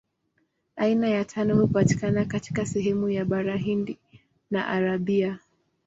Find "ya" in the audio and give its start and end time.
1.09-1.25, 3.09-3.25